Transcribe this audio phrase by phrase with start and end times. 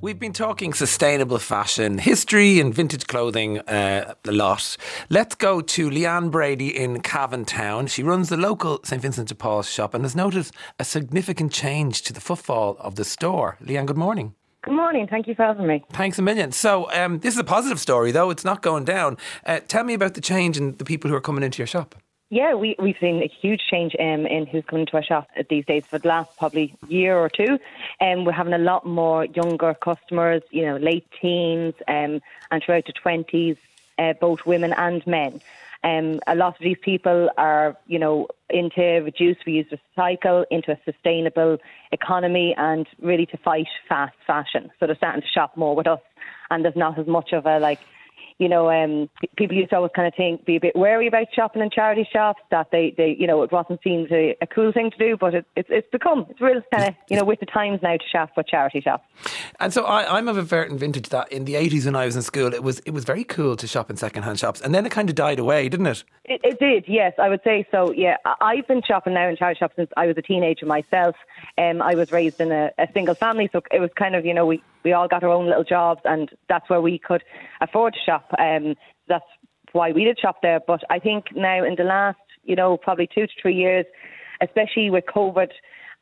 [0.00, 4.76] We've been talking sustainable fashion, history, and vintage clothing uh, a lot.
[5.10, 7.88] Let's go to Leanne Brady in Cavan Town.
[7.88, 12.02] She runs the local St Vincent de Paul shop and has noticed a significant change
[12.02, 13.56] to the footfall of the store.
[13.60, 14.36] Leanne, good morning.
[14.62, 15.08] Good morning.
[15.08, 15.84] Thank you for having me.
[15.92, 16.52] Thanks a million.
[16.52, 18.30] So, um, this is a positive story, though.
[18.30, 19.16] It's not going down.
[19.44, 21.96] Uh, tell me about the change in the people who are coming into your shop.
[22.30, 25.64] Yeah, we, we've seen a huge change um, in who's coming to our shop these
[25.64, 27.58] days for the last probably year or two.
[28.00, 32.62] And um, we're having a lot more younger customers, you know, late teens um, and
[32.62, 33.56] throughout the 20s,
[33.98, 35.40] uh, both women and men.
[35.84, 40.78] Um, a lot of these people are, you know, into reduce, reuse, recycle, into a
[40.84, 41.58] sustainable
[41.92, 44.70] economy, and really to fight fast fashion.
[44.78, 46.00] So they're starting to shop more with us,
[46.50, 47.78] and there's not as much of a like
[48.38, 51.26] you know, um, people used to always kind of think, be a bit wary about
[51.34, 54.46] shopping in charity shops, that they, they you know, it wasn't seen as a, a
[54.46, 57.24] cool thing to do, but it, it's, it's become, it's real kind of, you know,
[57.24, 59.04] with the times now to shop for charity shops.
[59.58, 62.14] And so I, I'm of a certain vintage that in the 80s when I was
[62.14, 64.60] in school, it was, it was very cool to shop in second-hand shops.
[64.60, 66.04] And then it kind of died away, didn't it?
[66.24, 68.18] It, it did, yes, I would say so, yeah.
[68.40, 71.16] I've been shopping now in charity shops since I was a teenager myself.
[71.56, 74.34] Um, I was raised in a, a single family, so it was kind of, you
[74.34, 77.22] know, we, we all got our own little jobs, and that's where we could
[77.60, 78.30] afford to shop.
[78.38, 78.74] Um,
[79.08, 79.24] that's
[79.72, 80.60] why we did shop there.
[80.66, 83.86] But I think now in the last, you know, probably two to three years,
[84.40, 85.50] especially with COVID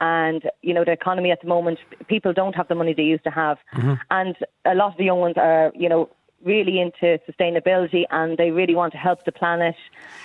[0.01, 3.25] and you know the economy at the moment, people don't have the money they used
[3.25, 3.95] to have, mm-hmm.
[4.11, 6.11] and a lot of the young ones are, you know,
[6.45, 9.75] really into sustainability and they really want to help the planet.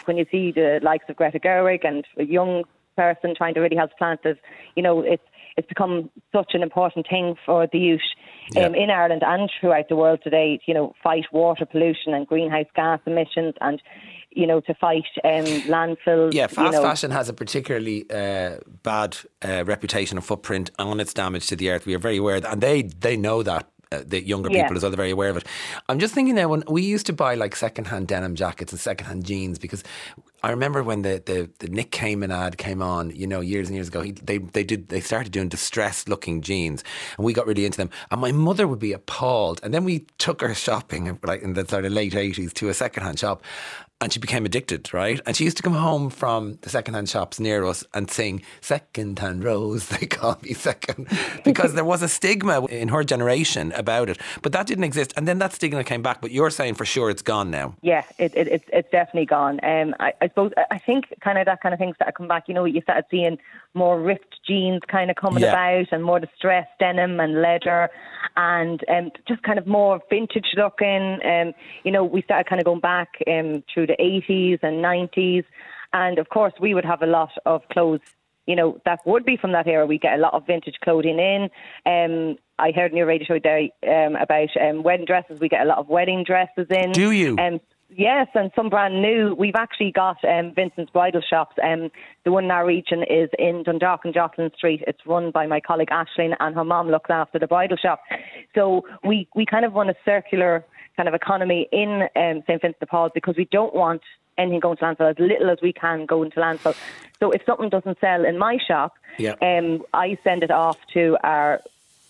[0.05, 2.63] When you see the likes of Greta Gerwig and a young
[2.95, 4.39] person trying to really help the planet,
[4.75, 5.23] you know, it's
[5.57, 8.02] it's become such an important thing for the youth
[8.57, 10.59] um, in Ireland and throughout the world today.
[10.66, 13.81] You know, fight water pollution and greenhouse gas emissions and
[14.33, 16.33] you know, to fight um, landfills.
[16.33, 16.81] Yeah, fast you know.
[16.81, 21.69] fashion has a particularly uh, bad uh, reputation and footprint on its damage to the
[21.69, 21.86] earth.
[21.86, 23.67] We are very aware, that, and they they know that.
[23.93, 24.61] Uh, the younger yeah.
[24.61, 25.45] people as well, they're very aware of it.
[25.89, 29.25] I'm just thinking now when we used to buy like secondhand denim jackets and secondhand
[29.25, 29.83] jeans because
[30.44, 33.76] I remember when the, the, the Nick Kamen ad came on, you know, years and
[33.76, 34.02] years ago.
[34.02, 36.83] He, they they did they started doing distressed looking jeans,
[37.17, 37.89] and we got really into them.
[38.10, 39.60] And my mother would be appalled.
[39.64, 42.73] And then we took her shopping, like in the sort of late eighties, to a
[42.73, 43.43] secondhand shop,
[44.02, 45.21] and she became addicted, right?
[45.26, 49.44] And she used to come home from the secondhand shops near us and sing "Secondhand
[49.44, 51.08] Rose." They call me second
[51.44, 55.14] because there was a stigma in her generation about it, but that didn't exist.
[55.15, 56.21] And then that stigma came back.
[56.21, 57.76] But you're saying for sure it's gone now.
[57.82, 59.60] Yeah, it, it, it's it's definitely gone.
[59.64, 62.45] Um, I, I suppose I think kind of that kind of things that come back.
[62.47, 63.37] You know, you started seeing
[63.73, 65.52] more ripped jeans kind of coming yeah.
[65.52, 67.89] about, and more distressed denim and leather,
[68.36, 71.20] and um, just kind of more vintage looking.
[71.23, 71.53] Um,
[71.83, 75.45] you know, we started kind of going back um, through the 80s and 90s,
[75.93, 78.02] and of course we would have a lot of clothes.
[78.47, 79.86] You know, that would be from that era.
[79.86, 81.49] We get a lot of vintage clothing in.
[81.86, 85.39] Um, I heard in your radio show there um, about um, wedding dresses.
[85.39, 86.91] We get a lot of wedding dresses in.
[86.91, 87.37] Do you?
[87.37, 87.59] Um,
[87.93, 89.35] Yes, and some brand new.
[89.37, 91.57] We've actually got um, Vincent's Bridal Shops.
[91.61, 91.91] Um,
[92.23, 94.81] the one in our region is in Dundalk and Jocelyn Street.
[94.87, 98.02] It's run by my colleague Ashleen, and her mom looks after the bridal shop.
[98.55, 100.63] So we, we kind of run a circular
[100.95, 104.02] kind of economy in um, St Vincent de Paul because we don't want
[104.37, 106.75] anything going to landfill as little as we can go into landfill.
[107.19, 109.35] So if something doesn't sell in my shop, yeah.
[109.41, 111.61] um, I send it off to our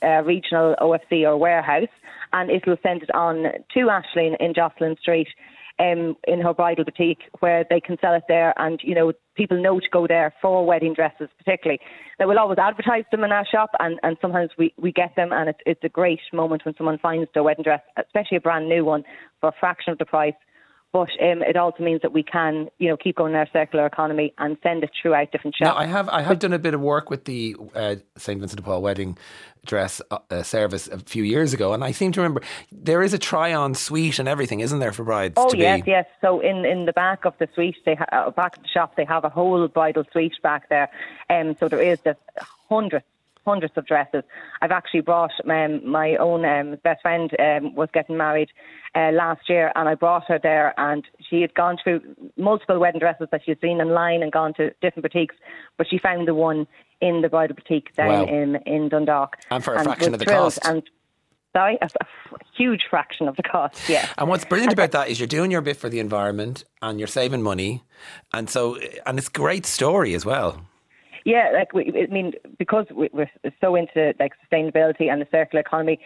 [0.04, 1.90] uh, regional OFC or warehouse,
[2.34, 3.44] and it will send it on
[3.74, 5.28] to Ashleen in Jocelyn Street
[5.82, 9.62] um, in her bridal boutique where they can sell it there, and you know people
[9.62, 11.80] know to go there for wedding dresses, particularly.
[12.20, 15.32] They will always advertise them in our shop, and, and sometimes we, we get them,
[15.34, 18.70] and it's it's a great moment when someone finds their wedding dress, especially a brand
[18.70, 19.04] new one,
[19.40, 20.36] for a fraction of the price
[20.94, 23.86] but um, it also means that we can, you know, keep going in our circular
[23.86, 25.74] economy and send it throughout different shops.
[25.74, 28.58] Now, I have I have done a bit of work with the uh, St Vincent
[28.58, 29.18] de Paul wedding
[29.66, 32.42] dress uh, uh, service a few years ago, and I seem to remember
[32.72, 35.36] there is a try-on suite and everything, isn't there, for brides?
[35.38, 35.92] Oh yes, be...
[35.92, 36.06] yes.
[36.20, 38.96] So in, in the back of the suite, they ha- uh, back of the shop,
[38.98, 40.90] they have a whole bridal suite back there,
[41.30, 42.20] um, so there is just
[42.70, 43.06] hundreds
[43.46, 44.24] hundreds of dresses.
[44.62, 48.50] I've actually brought um, my own um, best friend um, was getting married
[48.96, 52.02] uh, last year, and I brought her there, and she had gone through
[52.38, 55.36] multiple wedding dresses that she'd seen online and gone to different boutiques,
[55.78, 56.68] but she found the one
[57.00, 58.24] in the bridal boutique down wow.
[58.26, 60.60] in in Dundalk, and for a and fraction of the cost.
[60.64, 60.84] And
[61.54, 63.90] Sorry, a, a, huge fraction of the cost.
[63.90, 64.08] Yeah.
[64.18, 67.08] And what's brilliant about that is you're doing your bit for the environment and you're
[67.08, 67.84] saving money,
[68.32, 70.66] and so and it's a great story as well.
[71.24, 73.30] Yeah, like we, I mean, because we're
[73.60, 76.00] so into like sustainability and the circular economy,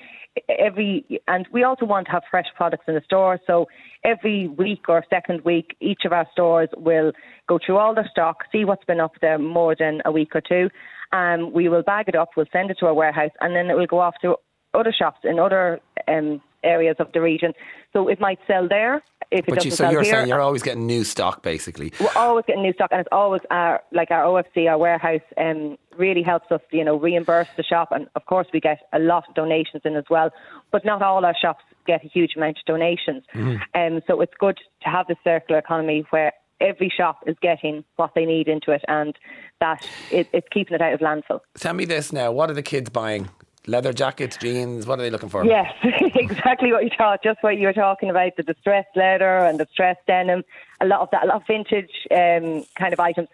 [0.50, 3.40] every and we also want to have fresh products in the store.
[3.48, 3.68] So
[4.04, 7.14] every week or second week, each of our stores will
[7.48, 10.42] go through all the stock, see what's been up there more than a week or
[10.42, 10.70] two.
[11.16, 13.76] Um, we will bag it up, we'll send it to our warehouse, and then it
[13.76, 14.36] will go off to
[14.74, 15.80] other shops in other
[16.10, 17.54] um, areas of the region.
[17.94, 19.04] So it might sell there.
[19.32, 21.42] If it but doesn't you, so sell you're here, saying you're always getting new stock,
[21.42, 21.92] basically.
[22.00, 25.78] we're always getting new stock, and it's always our like our OFC, our warehouse, um,
[25.98, 29.24] really helps us, you know, reimburse the shop, and of course we get a lot
[29.28, 30.30] of donations in as well.
[30.72, 33.96] But not all our shops get a huge amount of donations, Mm-hmm.
[33.96, 36.32] um, so it's good to have the circular economy where
[36.62, 39.18] every shop is getting what they need into it, and
[39.60, 41.40] that it, it's keeping it out of landfill.
[41.58, 43.30] Tell me this now: what are the kids buying?
[43.68, 44.86] Leather jackets, jeans.
[44.86, 45.44] What are they looking for?
[45.44, 47.24] Yes, exactly what you thought.
[47.24, 50.44] Just what you were talking about the distressed leather and the distressed denim.
[50.82, 53.28] A lot of that, a lot of vintage um, kind of items.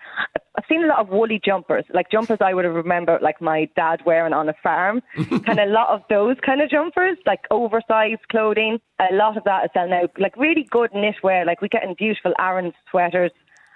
[0.56, 3.70] I've seen a lot of woolly jumpers, like jumpers I would have remembered, like my
[3.76, 5.02] dad wearing on a farm.
[5.16, 8.80] kind of a lot of those kind of jumpers, like oversized clothing.
[9.00, 11.46] A lot of that is selling now, like really good knitwear.
[11.46, 13.32] Like we get in beautiful Aran sweaters,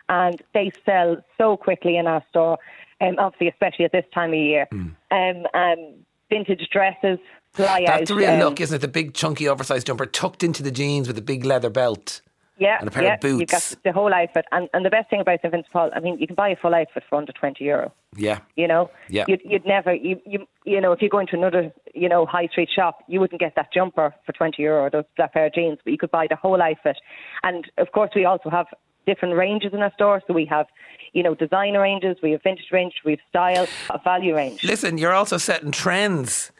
[0.07, 2.59] and they sell so quickly in our store.
[3.01, 4.67] Um, obviously, especially at this time of year.
[4.71, 7.19] Um, um, vintage dresses
[7.53, 7.99] fly out.
[7.99, 8.79] That's a real um, look, isn't it?
[8.79, 12.21] The big, chunky, oversized jumper tucked into the jeans with a big leather belt.
[12.57, 13.39] Yeah, and a pair yeah, of boots.
[13.41, 15.99] You've got the whole outfit, and and the best thing about St Vincent Paul, I
[15.99, 17.91] mean, you can buy a full outfit for under twenty euro.
[18.15, 18.39] Yeah.
[18.55, 19.25] You know, Yeah.
[19.27, 22.47] You'd, you'd never, you, you, you know, if you go into another, you know, high
[22.47, 25.53] street shop, you wouldn't get that jumper for twenty euro or those that pair of
[25.53, 26.95] jeans, but you could buy the whole outfit.
[27.43, 28.67] And of course, we also have
[29.05, 30.21] different ranges in our store.
[30.27, 30.67] So we have,
[31.13, 34.63] you know, designer ranges, we have vintage range, we have style, a value range.
[34.63, 36.51] Listen, you're also setting trends.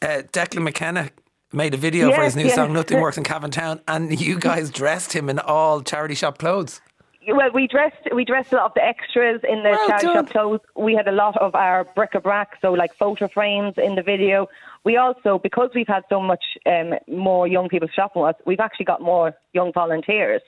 [0.00, 1.10] Uh, Declan McKenna
[1.52, 2.54] made a video for his new yes.
[2.54, 6.38] song "Nothing Works in Cavan Town," and you guys dressed him in all charity shop
[6.38, 6.80] clothes.
[7.26, 10.14] Well, we dressed we dressed a lot of the extras in the Well charity done.
[10.26, 10.60] shop clothes.
[10.76, 14.48] We had a lot of our bric-a-brac, so like photo frames in the video.
[14.84, 18.60] We also, because we've had so much um, more young people shopping with us, we've
[18.60, 20.42] actually got more young volunteers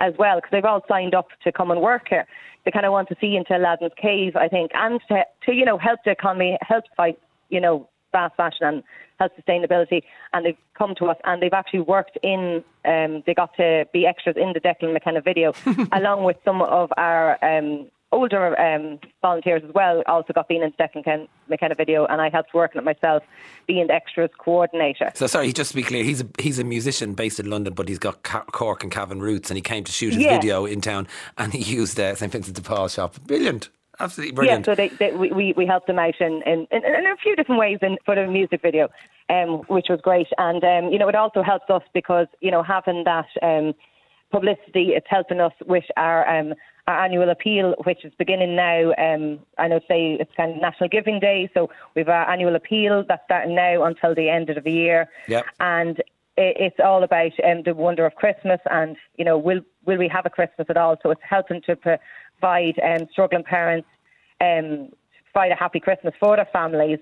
[0.00, 2.26] as well because they've all signed up to come and work here.
[2.64, 5.64] They kind of want to see into Aladdin's Cave, I think, and to, to you
[5.64, 7.18] know help the economy, help fight
[7.48, 8.82] you know fast fashion and
[9.18, 10.02] health sustainability.
[10.32, 12.62] And they've come to us and they've actually worked in.
[12.84, 15.52] Um, they got to be extras in the Declan McKenna video,
[15.92, 17.42] along with some of our.
[17.44, 22.06] Um, Older um, volunteers as well also got being in the Declan Ken- McKenna video,
[22.06, 23.22] and I helped working it myself,
[23.66, 25.12] being the extras coordinator.
[25.14, 27.86] So sorry, just to be clear, he's a he's a musician based in London, but
[27.86, 30.36] he's got Cork and Cavan roots, and he came to shoot his Yeah.
[30.36, 31.06] video in town,
[31.36, 33.16] and he used uh, St Vincent de Paul shop.
[33.26, 33.68] Brilliant,
[34.00, 34.66] absolutely brilliant.
[34.66, 37.36] Yeah, so they, they, we, we- helped them out in, in, in, in a few
[37.36, 38.88] different ways in, for the music video,
[39.28, 40.28] um, which was great.
[40.38, 43.74] And, um, you know, it also helps us because, you know, having that um,
[44.30, 46.54] publicity, it's helping us with our, um,
[46.86, 48.92] our annual appeal, which is beginning now.
[48.98, 53.04] Um, I know say it's kind of National Giving Day, so we've our annual appeal
[53.08, 55.08] that's starting now until the end of the year.
[55.28, 55.46] Yep.
[55.60, 55.98] And
[56.36, 60.08] it, it's all about um, the wonder of Christmas and, you know, will, will we
[60.08, 60.96] have a Christmas at all?
[61.02, 63.88] So it's helping to provide um, struggling parents
[64.40, 64.90] um,
[65.32, 66.98] provide a happy Christmas for their families.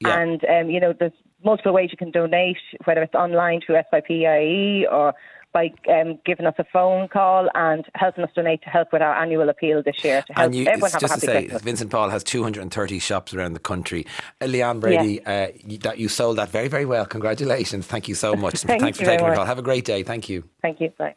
[0.00, 0.20] Yeah.
[0.20, 1.12] And, um, you know, there's
[1.44, 5.14] multiple ways you can donate, whether it's online through SVP.ie or
[5.56, 9.14] by um, giving us a phone call and helping us donate to help with our
[9.14, 11.42] annual appeal this year to help and you, everyone have a just to happy say,
[11.44, 11.62] Christmas.
[11.62, 14.04] Vincent Paul has 230 shops around the country.
[14.42, 17.06] Uh, Leanne Brady, uh, you, that you sold that very, very well.
[17.06, 17.86] Congratulations.
[17.86, 18.54] Thank you so much.
[18.56, 19.46] Thank Thanks for taking the call.
[19.46, 20.02] Have a great day.
[20.02, 20.44] Thank you.
[20.60, 20.90] Thank you.
[20.98, 21.14] Bye.